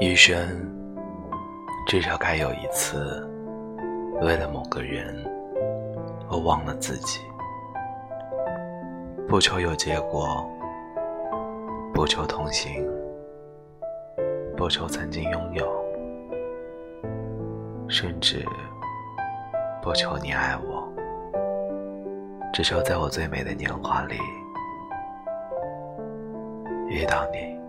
[0.00, 0.36] 一生
[1.86, 3.24] 至少该有一次
[4.20, 5.14] 为了某个人
[6.28, 7.20] 而忘了自己。
[9.28, 10.44] 不求有结果
[11.92, 12.84] 不求同行
[14.56, 15.84] 不求曾经拥有
[17.88, 18.44] 甚至
[19.80, 20.92] 不求你爱我。
[22.52, 24.16] 只求在我最美的年华里
[26.88, 27.63] 遇到你。